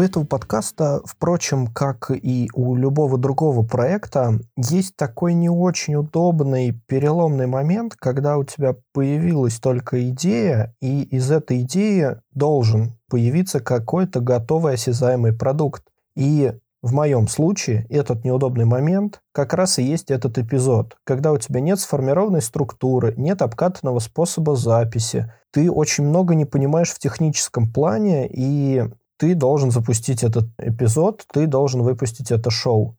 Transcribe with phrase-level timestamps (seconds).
[0.00, 6.72] У этого подкаста, впрочем, как и у любого другого проекта, есть такой не очень удобный
[6.86, 14.20] переломный момент, когда у тебя появилась только идея, и из этой идеи должен появиться какой-то
[14.20, 15.82] готовый осязаемый продукт.
[16.16, 21.36] И в моем случае этот неудобный момент как раз и есть этот эпизод, когда у
[21.36, 27.70] тебя нет сформированной структуры, нет обкатанного способа записи, ты очень много не понимаешь в техническом
[27.70, 28.88] плане, и
[29.20, 32.96] ты должен запустить этот эпизод, ты должен выпустить это шоу.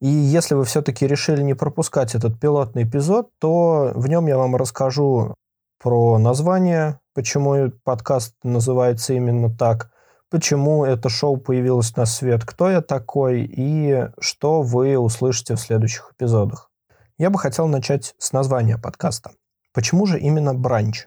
[0.00, 4.56] И если вы все-таки решили не пропускать этот пилотный эпизод, то в нем я вам
[4.56, 5.34] расскажу
[5.80, 9.92] про название, почему подкаст называется именно так,
[10.30, 16.12] почему это шоу появилось на свет, кто я такой и что вы услышите в следующих
[16.18, 16.72] эпизодах.
[17.18, 19.30] Я бы хотел начать с названия подкаста.
[19.72, 21.06] Почему же именно бранч?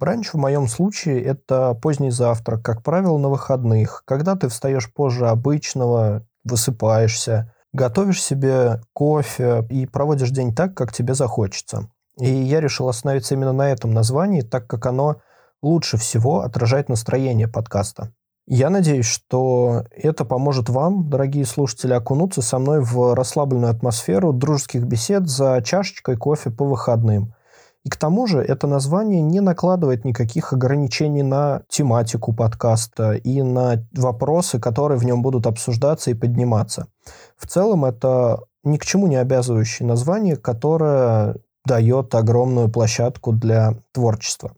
[0.00, 5.28] Бранч в моем случае– это поздний завтрак, как правило, на выходных, когда ты встаешь позже
[5.28, 11.90] обычного, высыпаешься, готовишь себе кофе и проводишь день так, как тебе захочется.
[12.18, 15.16] И я решил остановиться именно на этом названии, так как оно
[15.60, 18.10] лучше всего отражает настроение подкаста.
[18.46, 24.84] Я надеюсь, что это поможет вам, дорогие слушатели, окунуться со мной в расслабленную атмосферу дружеских
[24.84, 27.34] бесед за чашечкой кофе по выходным–
[27.84, 33.86] и к тому же это название не накладывает никаких ограничений на тематику подкаста и на
[33.92, 36.88] вопросы, которые в нем будут обсуждаться и подниматься.
[37.36, 44.52] В целом это ни к чему не обязывающее название, которое дает огромную площадку для творчества.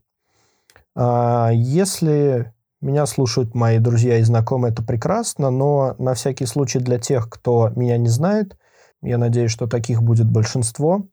[0.96, 6.98] А если меня слушают мои друзья и знакомые, это прекрасно, но на всякий случай для
[6.98, 8.56] тех, кто меня не знает,
[9.00, 11.06] я надеюсь, что таких будет большинство,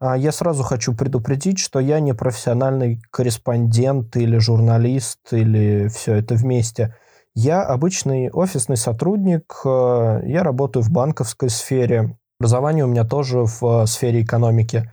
[0.00, 6.94] я сразу хочу предупредить, что я не профессиональный корреспондент или журналист, или все это вместе.
[7.34, 13.62] Я обычный офисный сотрудник, э, я работаю в банковской сфере, образование у меня тоже в
[13.62, 14.90] э, сфере экономики,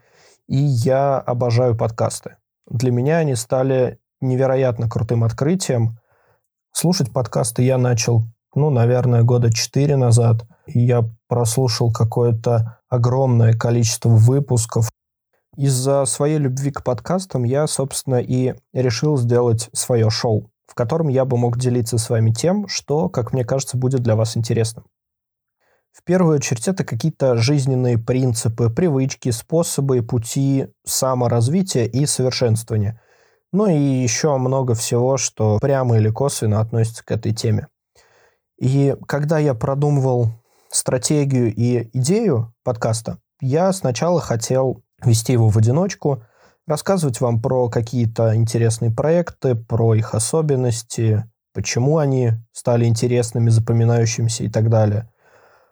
[0.47, 2.37] и я обожаю подкасты.
[2.69, 5.97] Для меня они стали невероятно крутым открытием.
[6.73, 10.45] Слушать подкасты я начал, ну, наверное, года четыре назад.
[10.65, 14.89] И я прослушал какое-то огромное количество выпусков.
[15.57, 21.25] Из-за своей любви к подкастам я, собственно, и решил сделать свое шоу, в котором я
[21.25, 24.85] бы мог делиться с вами тем, что, как мне кажется, будет для вас интересным.
[25.91, 33.01] В первую очередь это какие-то жизненные принципы, привычки, способы, пути саморазвития и совершенствования.
[33.51, 37.67] Ну и еще много всего, что прямо или косвенно относится к этой теме.
[38.59, 40.33] И когда я продумывал
[40.69, 46.23] стратегию и идею подкаста, я сначала хотел вести его в одиночку,
[46.65, 54.49] рассказывать вам про какие-то интересные проекты, про их особенности, почему они стали интересными, запоминающимися и
[54.49, 55.09] так далее.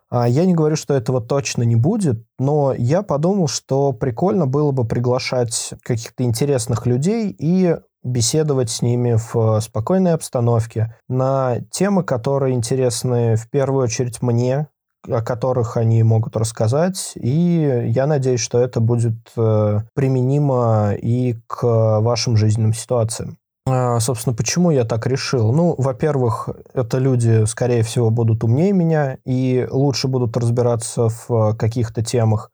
[0.10, 4.72] А я не говорю, что этого точно не будет, но я подумал, что прикольно было
[4.72, 12.54] бы приглашать каких-то интересных людей и беседовать с ними в спокойной обстановке на темы, которые
[12.54, 14.68] интересны в первую очередь мне,
[15.08, 17.14] о которых они могут рассказать.
[17.16, 21.64] И я надеюсь, что это будет э, применимо и к
[22.00, 23.38] вашим жизненным ситуациям.
[23.68, 25.52] А, собственно, почему я так решил?
[25.52, 32.04] Ну, во-первых, это люди, скорее всего, будут умнее меня и лучше будут разбираться в каких-то
[32.04, 32.52] темах.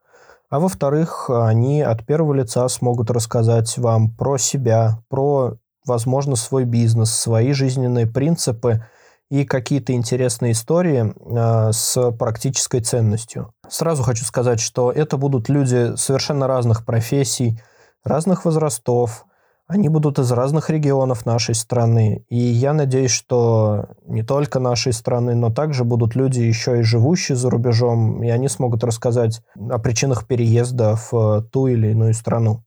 [0.50, 7.12] А во-вторых, они от первого лица смогут рассказать вам про себя, про, возможно, свой бизнес,
[7.12, 8.85] свои жизненные принципы–
[9.31, 13.53] и какие-то интересные истории э, с практической ценностью.
[13.69, 17.58] Сразу хочу сказать, что это будут люди совершенно разных профессий,
[18.03, 19.25] разных возрастов,
[19.68, 22.25] они будут из разных регионов нашей страны.
[22.28, 27.38] И я надеюсь, что не только нашей страны, но также будут люди еще и живущие
[27.38, 32.66] за рубежом, и они смогут рассказать о причинах переезда в ту или иную страну.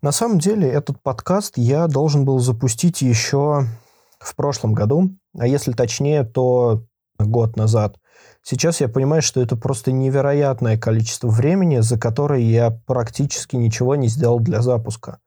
[0.00, 3.66] На самом деле этот подкаст я должен был запустить еще
[4.18, 6.84] в прошлом году, а если точнее, то
[7.18, 7.96] год назад.
[8.42, 14.08] Сейчас я понимаю, что это просто невероятное количество времени, за которое я практически ничего не
[14.08, 15.18] сделал для запуска.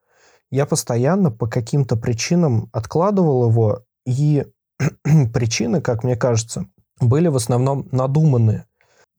[0.49, 4.45] Я постоянно по каким-то причинам откладывал его, и
[5.33, 6.65] причины, как мне кажется,
[6.99, 8.65] были в основном надуманные.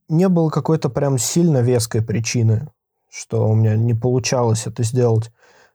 [0.09, 2.69] Не было какой-то прям сильно веской причины,
[3.09, 5.31] что у меня не получалось это сделать.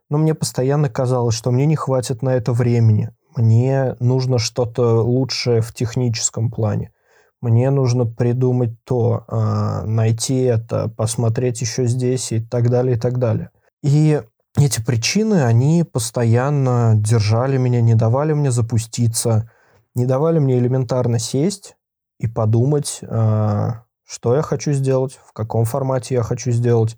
[0.09, 5.62] Но мне постоянно казалось, что мне не хватит на это времени мне нужно что-то лучшее
[5.62, 6.92] в техническом плане.
[7.39, 13.19] Мне нужно придумать то, а, найти это, посмотреть еще здесь и так далее, и так
[13.19, 13.51] далее.
[13.84, 14.22] И
[14.57, 19.51] эти причины, они постоянно держали меня, не давали мне запуститься.
[19.94, 21.75] не давали мне элементарно сесть
[22.19, 26.98] и подумать, а, что я хочу сделать, в каком формате я хочу сделать,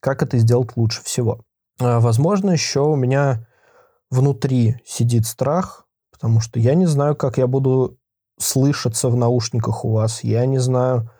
[0.00, 1.40] как это сделать лучше всего.
[1.80, 3.46] А, возможно, еще у меня
[4.10, 7.98] внутри сидит страх, потому что я не знаю, как я буду
[8.38, 11.10] слышаться в наушниках у вас, я не знаю,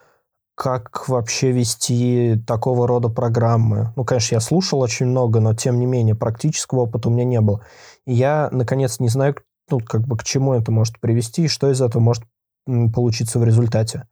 [0.55, 3.93] как вообще вести такого рода программы.
[3.97, 7.41] Ну, конечно, я слушал очень много, но тем не менее практического опыта у меня не
[7.41, 7.61] было.
[8.07, 9.37] И я, наконец, не знаю,
[9.69, 12.25] ну, как бы к чему это может привести и что из этого может
[12.67, 14.07] получиться в результате.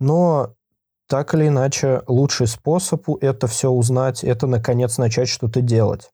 [0.00, 0.54] Но
[1.06, 6.10] так или иначе, лучший способ это все узнать, это, наконец, начать что-то делать.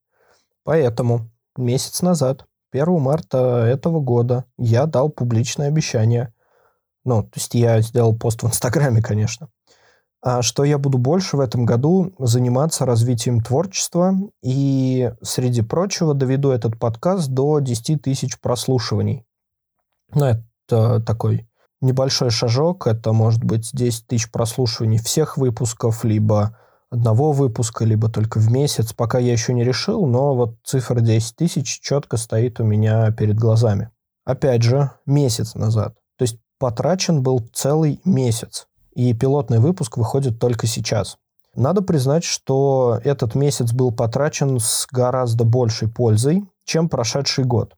[0.65, 6.33] Поэтому месяц назад, 1 марта этого года, я дал публичное обещание.
[7.05, 9.49] Ну, то есть я сделал пост в Инстаграме, конечно.
[10.23, 16.51] А что я буду больше в этом году заниматься развитием творчества и, среди прочего, доведу
[16.51, 19.25] этот подкаст до 10 тысяч прослушиваний.
[20.15, 21.49] Ну, это такой
[21.81, 26.57] небольшой шажок, это может быть 10 тысяч прослушиваний всех выпусков, либо
[26.91, 28.93] одного выпуска, либо только в месяц.
[28.93, 33.39] Пока я еще не решил, но вот цифра 10 тысяч четко стоит у меня перед
[33.39, 33.91] глазами.
[34.25, 35.95] Опять же, месяц назад.
[36.19, 41.17] То есть потрачен был целый месяц, и пилотный выпуск выходит только сейчас.
[41.55, 47.75] Надо признать, что этот месяц был потрачен с гораздо большей пользой, чем прошедший год.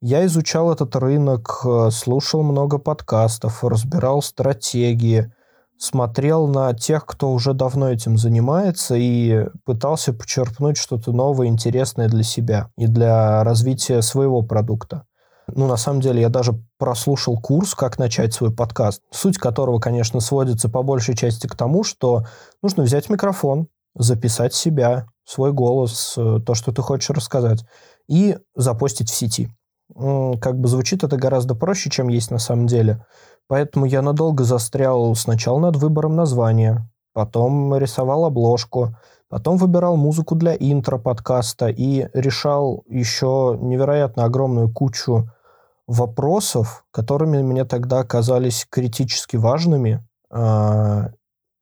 [0.00, 5.32] Я изучал этот рынок, э, слушал много подкастов, разбирал стратегии,
[5.78, 12.24] смотрел на тех, кто уже давно этим занимается, и пытался почерпнуть что-то новое, интересное для
[12.24, 15.04] себя и для развития своего продукта.
[15.46, 20.20] Ну, на самом деле, я даже прослушал курс «Как начать свой подкаст», суть которого, конечно,
[20.20, 22.26] сводится по большей части к тому, что
[22.62, 27.64] нужно взять микрофон, записать себя, свой голос, э, то, что ты хочешь рассказать,
[28.08, 29.50] и запостить в сети
[30.40, 33.04] как бы звучит это гораздо проще, чем есть на самом деле.
[33.48, 38.94] Поэтому я надолго застрял сначала над выбором названия, потом рисовал обложку,
[39.28, 45.30] потом выбирал музыку для интро подкаста и решал еще невероятно огромную кучу
[45.86, 51.08] вопросов, которыми мне тогда казались критически важными, а,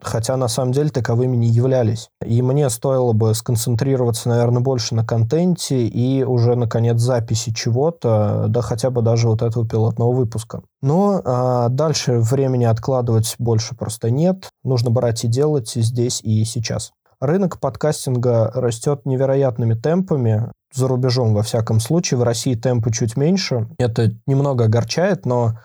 [0.00, 2.08] хотя на самом деле таковыми не являлись.
[2.24, 8.60] И мне стоило бы сконцентрироваться, наверное, больше на контенте и уже, наконец, записи чего-то, да
[8.60, 10.62] хотя бы даже вот этого пилотного выпуска.
[10.82, 14.48] Но а, дальше времени откладывать больше просто нет.
[14.64, 16.92] Нужно брать и делать здесь и сейчас.
[17.20, 22.18] Рынок подкастинга растет невероятными темпами, за рубежом во всяком случае.
[22.18, 23.68] В России темпы чуть меньше.
[23.78, 25.58] Это немного огорчает, но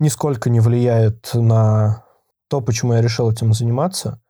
[0.00, 2.03] нисколько не влияет на
[2.48, 4.20] то, почему я решил этим заниматься,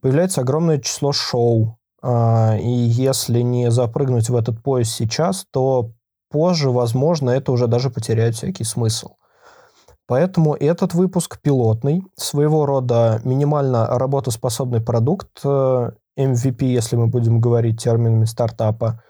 [0.00, 1.78] появляется огромное число шоу.
[2.02, 5.92] А, и если не запрыгнуть в этот поезд сейчас, то
[6.30, 9.16] позже, возможно, это уже даже потеряет всякий смысл.
[10.06, 17.80] Поэтому этот выпуск пилотный, своего рода минимально работоспособный продукт, MVP, э, если мы будем говорить
[17.80, 19.02] терминами стартапа,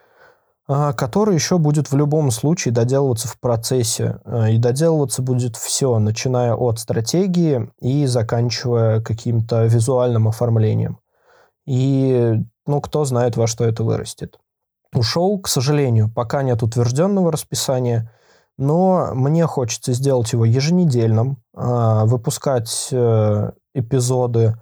[0.93, 4.21] который еще будет в любом случае доделываться в процессе.
[4.25, 11.01] А, и доделываться будет все, начиная от стратегии и заканчивая каким-то визуальным оформлением.
[11.67, 12.35] И,
[12.67, 14.39] ну, кто знает, во что это вырастет.
[14.95, 18.13] У шоу, к сожалению, пока нет утвержденного расписания,
[18.57, 24.55] но мне хочется сделать его еженедельным, а, выпускать э, эпизоды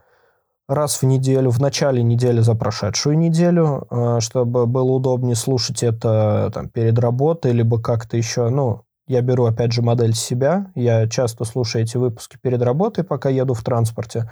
[0.69, 6.51] раз в неделю, в начале недели за прошедшую неделю, э, чтобы было удобнее слушать это
[6.53, 10.71] там, перед работой, либо как-то еще, ну, я беру, опять же, модель себя.
[10.75, 14.31] Я часто слушаю эти выпуски перед работой, пока еду в транспорте.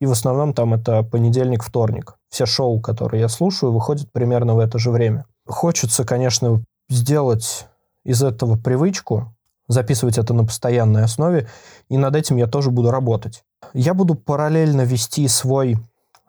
[0.00, 2.14] И в основном там это понедельник-вторник.
[2.28, 5.24] Все шоу, которые я слушаю, выходят примерно в это же время.
[5.46, 7.66] Хочется, конечно, сделать
[8.04, 9.34] из этого привычку,
[9.66, 11.48] записывать это на постоянной основе,
[11.88, 13.44] и над этим я тоже буду работать.
[13.74, 15.78] Я буду параллельно вести свой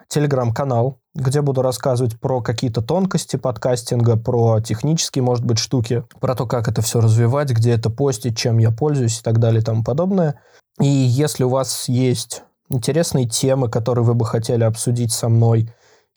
[0.08, 6.46] телеграм-канал, где буду рассказывать про какие-то тонкости подкастинга, про технические, может быть, штуки, про то,
[6.48, 9.84] как это все развивать, где это постить, чем я пользуюсь и так далее и тому
[9.84, 10.42] подобное.
[10.80, 15.72] И если у вас есть интересные темы, которые вы бы хотели обсудить со мной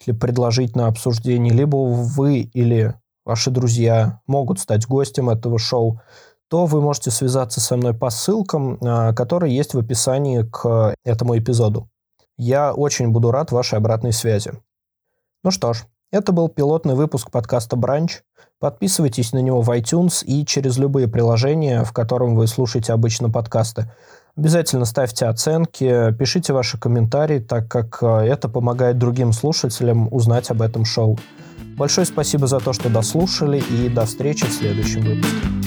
[0.04, 6.00] или предложить на обсуждение, либо вы или ваши друзья могут стать гостем этого шоу,
[6.52, 11.38] то вы можете связаться со мной по ссылкам, а, которые есть в описании к этому
[11.38, 11.88] эпизоду.
[12.37, 14.52] Я очень буду рад вашей обратной связи.
[15.42, 18.21] Ну что ж, это был пилотный выпуск подкаста «Бранч».
[18.61, 23.90] Подписывайтесь на него в iTunes и через любые приложения, в котором вы слушаете обычно подкасты.
[24.37, 30.61] Обязательно ставьте оценки, пишите ваши комментарии, так как а, это помогает другим слушателям узнать об
[30.61, 31.18] этом шоу.
[31.78, 35.62] Большое спасибо за то, что дослушали, и до встречи в следующем выпуске.